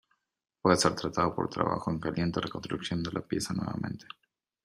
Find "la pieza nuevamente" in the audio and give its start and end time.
3.11-4.07